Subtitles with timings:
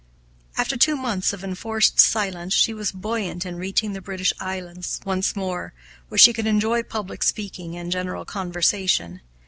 [0.57, 5.35] After two months of enforced silence, she was buoyant in reaching the British Islands once
[5.35, 5.73] more,
[6.09, 9.21] where she could enjoy public speaking and general conversation.